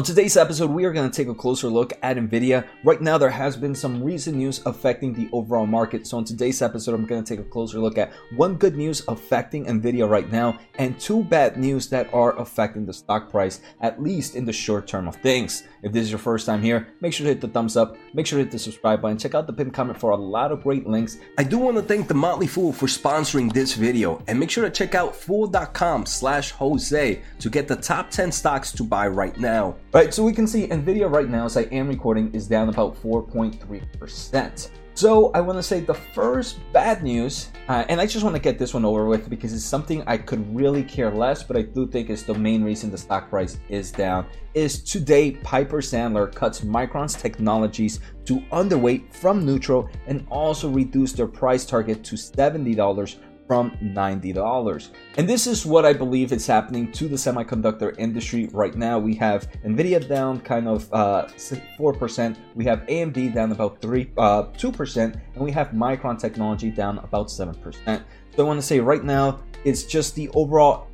[0.00, 2.66] On today's episode, we are going to take a closer look at Nvidia.
[2.84, 6.06] Right now, there has been some recent news affecting the overall market.
[6.06, 9.02] So, in today's episode, I'm going to take a closer look at one good news
[9.08, 14.02] affecting Nvidia right now and two bad news that are affecting the stock price, at
[14.02, 15.64] least in the short term of things.
[15.82, 18.26] If this is your first time here, make sure to hit the thumbs up, make
[18.26, 20.62] sure to hit the subscribe button, check out the pinned comment for a lot of
[20.62, 21.18] great links.
[21.36, 24.64] I do want to thank The Motley Fool for sponsoring this video and make sure
[24.64, 29.38] to check out fool.com slash Jose to get the top 10 stocks to buy right
[29.38, 29.76] now.
[29.92, 32.94] Right, so we can see Nvidia right now, as I am recording, is down about
[33.02, 34.70] 4.3%.
[34.94, 38.40] So I want to say the first bad news, uh, and I just want to
[38.40, 41.62] get this one over with because it's something I could really care less, but I
[41.62, 44.26] do think it's the main reason the stock price is down.
[44.54, 51.26] Is today Piper Sandler cuts Micron's technologies to underweight from neutral and also reduce their
[51.26, 53.16] price target to seventy dollars
[53.50, 54.90] from $90.
[55.16, 58.96] And this is what I believe is happening to the semiconductor industry right now.
[59.00, 64.44] We have Nvidia down kind of uh, 4%, we have AMD down about 3 uh,
[64.44, 67.56] 2%, and we have Micron Technology down about 7%.
[67.82, 68.02] So
[68.38, 70.86] I want to say right now it's just the overall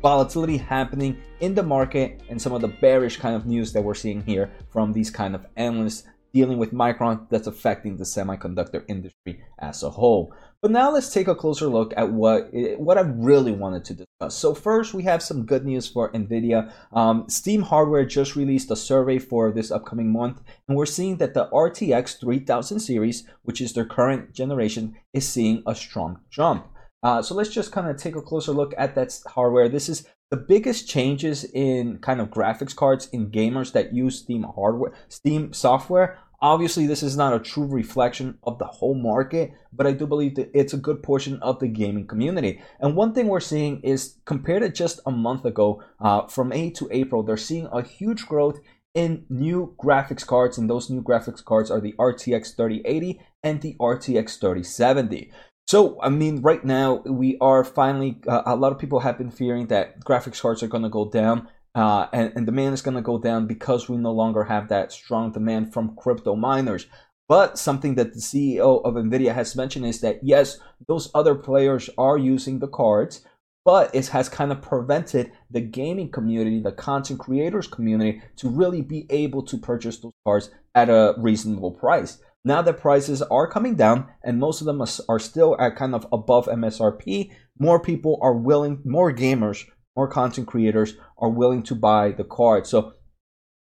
[0.00, 3.92] volatility happening in the market and some of the bearish kind of news that we're
[3.92, 9.42] seeing here from these kind of analysts dealing with Micron that's affecting the semiconductor industry
[9.58, 10.34] as a whole.
[10.62, 14.36] But now let's take a closer look at what what I really wanted to discuss.
[14.36, 16.72] So first, we have some good news for Nvidia.
[16.92, 21.34] Um, Steam Hardware just released a survey for this upcoming month, and we're seeing that
[21.34, 26.66] the RTX 3000 series, which is their current generation, is seeing a strong jump.
[27.02, 29.68] Uh, so let's just kind of take a closer look at that hardware.
[29.68, 34.42] This is the biggest changes in kind of graphics cards in gamers that use Steam
[34.42, 39.86] hardware, Steam software Obviously, this is not a true reflection of the whole market, but
[39.86, 42.60] I do believe that it's a good portion of the gaming community.
[42.78, 46.70] And one thing we're seeing is compared to just a month ago, uh, from May
[46.72, 48.60] to April, they're seeing a huge growth
[48.94, 53.74] in new graphics cards, and those new graphics cards are the RTX 3080 and the
[53.80, 55.30] RTX 3070.
[55.66, 59.32] So, I mean, right now we are finally, uh, a lot of people have been
[59.32, 62.94] fearing that graphics cards are going to go down uh, and, and demand is going
[62.94, 66.86] to go down because we no longer have that strong demand from crypto miners.
[67.28, 71.90] But something that the CEO of NVIDIA has mentioned is that yes, those other players
[71.98, 73.26] are using the cards,
[73.64, 78.82] but it has kind of prevented the gaming community, the content creators community, to really
[78.82, 82.18] be able to purchase those cards at a reasonable price.
[82.46, 86.06] Now that prices are coming down and most of them are still at kind of
[86.10, 92.12] above MSRP, more people are willing, more gamers more content creators are willing to buy
[92.12, 92.66] the card.
[92.66, 92.92] So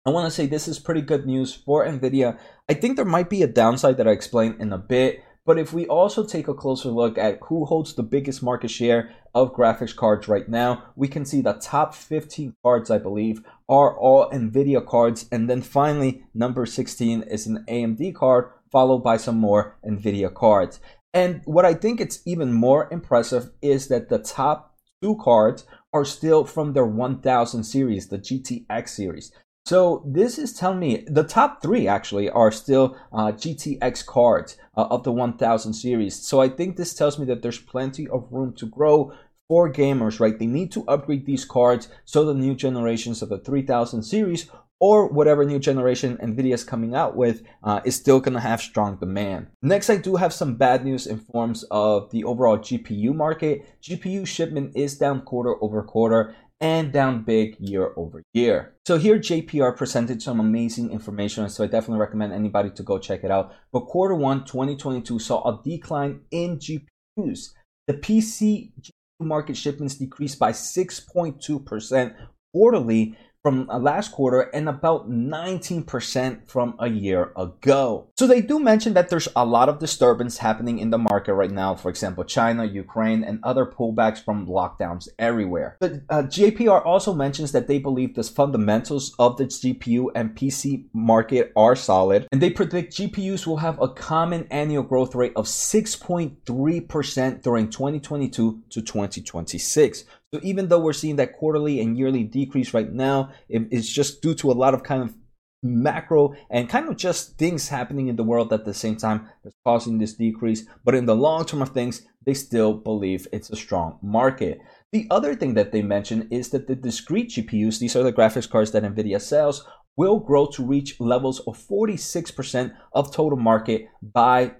[0.06, 2.38] I want to say this is pretty good news for Nvidia.
[2.70, 5.72] I think there might be a downside that I explain in a bit, but if
[5.72, 9.96] we also take a closer look at who holds the biggest market share of graphics
[9.96, 14.86] cards right now, we can see the top 15 cards, I believe, are all Nvidia
[14.86, 15.28] cards.
[15.32, 20.79] And then finally, number 16 is an AMD card, followed by some more Nvidia cards.
[21.13, 26.05] And what I think it's even more impressive is that the top two cards are
[26.05, 29.31] still from their 1000 series, the GTX series.
[29.66, 34.88] So this is telling me the top three actually are still uh, GTX cards uh,
[34.89, 36.16] of the 1000 series.
[36.16, 39.11] So I think this tells me that there's plenty of room to grow
[39.49, 40.38] for gamers, right?
[40.38, 44.49] They need to upgrade these cards so the new generations of the 3000 series
[44.80, 48.62] or whatever new generation NVIDIA is coming out with uh, is still going to have
[48.62, 49.48] strong demand.
[49.62, 53.66] Next, I do have some bad news in forms of the overall GPU market.
[53.82, 58.74] GPU shipment is down quarter over quarter and down big year over year.
[58.88, 63.24] So here JPR presented some amazing information, so I definitely recommend anybody to go check
[63.24, 63.54] it out.
[63.72, 67.52] But quarter one 2022 saw a decline in GPUs.
[67.88, 72.16] The PC GPU market shipments decreased by 6.2%
[72.54, 78.08] quarterly from uh, last quarter and about 19% from a year ago.
[78.18, 81.52] So they do mention that there's a lot of disturbance happening in the market right
[81.52, 81.76] now.
[81.76, 85.78] For example, China, Ukraine, and other pullbacks from lockdowns everywhere.
[85.80, 90.85] But uh, JPR also mentions that they believe the fundamentals of the GPU and PC
[90.94, 95.46] market are solid, and they predict GPUs will have a common annual growth rate of
[95.46, 100.03] 6.3% during 2022 to 2026.
[100.34, 104.35] So even though we're seeing that quarterly and yearly decrease right now, it's just due
[104.35, 105.16] to a lot of kind of
[105.64, 109.56] macro and kind of just things happening in the world at the same time that's
[109.66, 110.66] causing this decrease.
[110.84, 114.59] But in the long term of things, they still believe it's a strong market.
[114.91, 118.50] The other thing that they mention is that the discrete GPUs, these are the graphics
[118.50, 119.66] cards that NVIDIA sells,
[119.96, 124.53] will grow to reach levels of 46% of total market by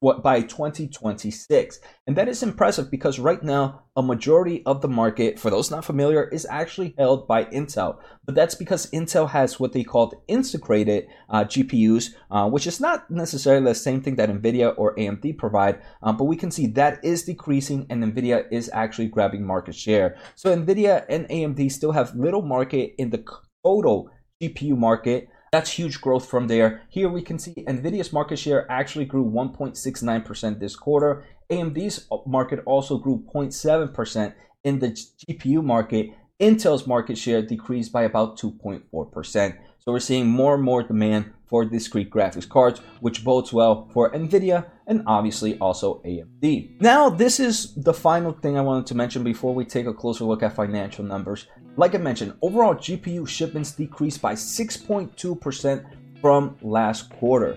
[0.00, 1.80] by 2026.
[2.06, 5.84] And that is impressive because right now a majority of the market, for those not
[5.84, 7.98] familiar, is actually held by Intel.
[8.24, 13.10] But that's because Intel has what they called integrated uh, GPUs, uh, which is not
[13.10, 17.04] necessarily the same thing that NVIDIA or AMD provide, um, but we can see that
[17.04, 20.16] is decreasing and NVIDIA is actually grabbing market share.
[20.36, 23.24] So NVIDIA and AMD still have little market in the
[23.64, 24.10] total
[24.40, 25.28] GPU market.
[25.52, 26.82] That's huge growth from there.
[26.88, 31.24] Here we can see NVIDIA's market share actually grew 1.69% this quarter.
[31.50, 34.34] AMD's market also grew 0.7%
[34.64, 36.10] in the GPU market.
[36.40, 39.58] Intel's market share decreased by about 2.4%.
[39.78, 44.10] So we're seeing more and more demand for discrete graphics cards, which bodes well for
[44.10, 46.80] NVIDIA and obviously also AMD.
[46.80, 50.24] Now, this is the final thing I wanted to mention before we take a closer
[50.24, 51.46] look at financial numbers.
[51.78, 55.84] Like I mentioned, overall GPU shipments decreased by 6.2%
[56.20, 57.56] from last quarter.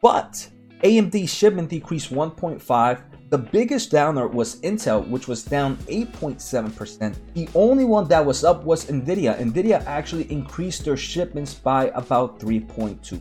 [0.00, 0.48] But
[0.84, 7.16] AMD shipment decreased 1.5 the biggest downer was Intel, which was down 8.7%.
[7.34, 9.36] The only one that was up was Nvidia.
[9.40, 13.20] Nvidia actually increased their shipments by about 3.2%.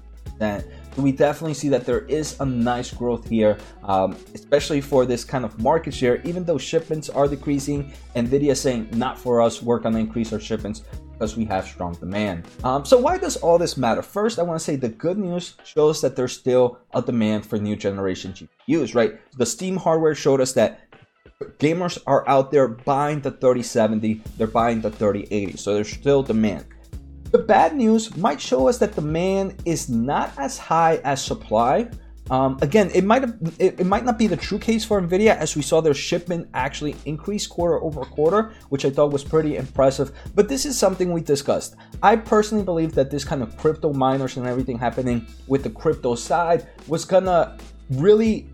[0.98, 5.44] We definitely see that there is a nice growth here, um, especially for this kind
[5.44, 6.22] of market share.
[6.24, 10.84] Even though shipments are decreasing, Nvidia saying not for us, we're gonna increase our shipments
[11.14, 12.46] because we have strong demand.
[12.64, 14.02] Um, so why does all this matter?
[14.02, 17.58] First, I want to say the good news shows that there's still a demand for
[17.58, 19.20] new generation GPUs, right?
[19.38, 20.82] The Steam hardware showed us that
[21.60, 26.66] gamers are out there buying the 3070, they're buying the 3080, so there's still demand.
[27.36, 31.90] The bad news might show us that demand is not as high as supply,
[32.30, 33.26] um, again, it might
[33.60, 36.48] it, it, might not be the true case for Nvidia as we saw their shipment
[36.54, 40.14] actually increase quarter over quarter, which I thought was pretty impressive.
[40.34, 41.76] But this is something we discussed.
[42.02, 46.16] I personally believe that this kind of crypto miners and everything happening with the crypto
[46.16, 47.58] side was gonna
[47.90, 48.48] really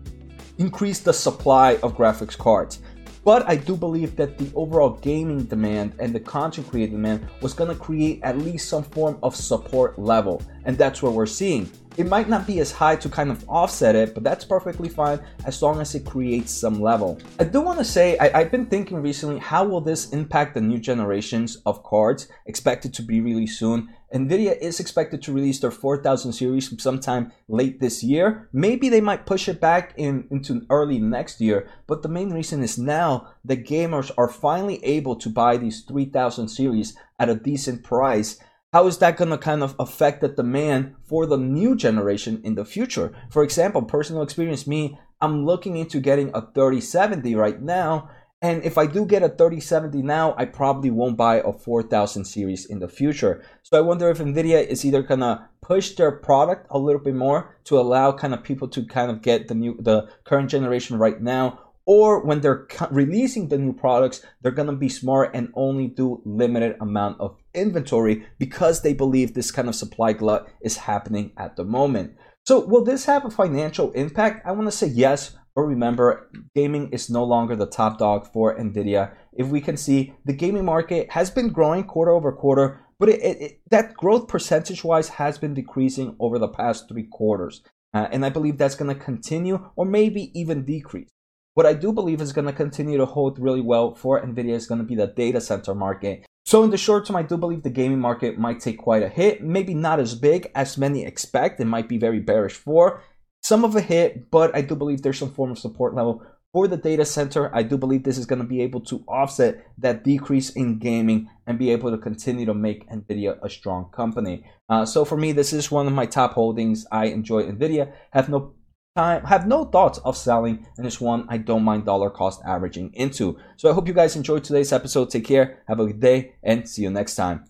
[0.58, 2.80] increase the supply of graphics cards.
[3.24, 7.54] But I do believe that the overall gaming demand and the content creating demand was
[7.54, 10.42] going to create at least some form of support level.
[10.64, 11.70] And that's what we're seeing.
[11.98, 15.20] It might not be as high to kind of offset it, but that's perfectly fine
[15.44, 17.20] as long as it creates some level.
[17.38, 20.62] I do want to say, I, have been thinking recently, how will this impact the
[20.62, 23.90] new generations of cards expected to be released soon?
[24.14, 28.48] Nvidia is expected to release their 4000 series sometime late this year.
[28.52, 32.62] Maybe they might push it back in, into early next year, but the main reason
[32.62, 37.82] is now the gamers are finally able to buy these 3000 series at a decent
[37.82, 38.38] price
[38.72, 42.54] how is that going to kind of affect the demand for the new generation in
[42.54, 43.12] the future?
[43.30, 48.08] For example, personal experience, me, I'm looking into getting a 3070 right now.
[48.42, 52.66] And if I do get a 3070 now, I probably won't buy a 4000 series
[52.66, 53.44] in the future.
[53.62, 57.56] So I wonder if Nvidia is either gonna push their product a little bit more
[57.64, 61.22] to allow kind of people to kind of get the new, the current generation right
[61.22, 66.20] now, or when they're releasing the new products, they're gonna be smart and only do
[66.24, 71.54] limited amount of inventory because they believe this kind of supply glut is happening at
[71.54, 72.16] the moment.
[72.44, 74.44] So, will this have a financial impact?
[74.44, 78.56] I want to say yes, but remember, gaming is no longer the top dog for
[78.56, 79.14] Nvidia.
[79.34, 83.20] If we can see, the gaming market has been growing quarter over quarter, but it,
[83.20, 87.62] it, that growth percentage wise has been decreasing over the past three quarters.
[87.94, 91.08] Uh, and I believe that's going to continue or maybe even decrease.
[91.54, 94.66] What I do believe is going to continue to hold really well for NVIDIA is
[94.66, 96.24] going to be the data center market.
[96.46, 99.08] So in the short term, I do believe the gaming market might take quite a
[99.08, 99.42] hit.
[99.42, 101.60] Maybe not as big as many expect.
[101.60, 103.02] It might be very bearish for
[103.42, 106.22] some of a hit, but I do believe there's some form of support level
[106.52, 107.54] for the data center.
[107.54, 111.28] I do believe this is going to be able to offset that decrease in gaming
[111.46, 114.44] and be able to continue to make NVIDIA a strong company.
[114.68, 116.86] Uh, so for me, this is one of my top holdings.
[116.92, 117.92] I enjoy NVIDIA.
[118.12, 118.54] Have no
[118.96, 122.92] time, have no thoughts of selling, and it's one I don't mind dollar cost averaging
[122.94, 123.38] into.
[123.56, 125.10] So I hope you guys enjoyed today's episode.
[125.10, 127.44] Take care, have a good day, and see you next time.